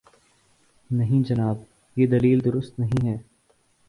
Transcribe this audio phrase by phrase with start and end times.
[0.91, 1.57] نہیں جناب،
[1.95, 3.17] یہ دلیل درست نہیں ہے۔